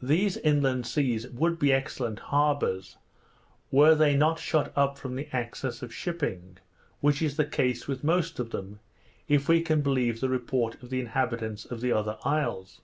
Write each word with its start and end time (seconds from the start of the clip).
These 0.00 0.36
inland 0.36 0.86
seas 0.86 1.26
would 1.28 1.58
be 1.58 1.72
excellent 1.72 2.20
harbours, 2.20 2.98
were 3.72 3.96
they 3.96 4.16
not 4.16 4.38
shut 4.38 4.72
up 4.78 4.96
from 4.96 5.16
the 5.16 5.26
access 5.34 5.82
of 5.82 5.92
shipping, 5.92 6.58
which 7.00 7.20
is 7.20 7.36
the 7.36 7.44
case 7.44 7.88
with 7.88 8.04
most 8.04 8.38
of 8.38 8.50
them, 8.50 8.78
if 9.26 9.48
we 9.48 9.60
can 9.60 9.80
believe 9.82 10.20
the 10.20 10.28
report 10.28 10.80
of 10.84 10.90
the 10.90 11.00
inhabitants 11.00 11.64
of 11.64 11.80
the 11.80 11.90
other 11.90 12.16
isles. 12.22 12.80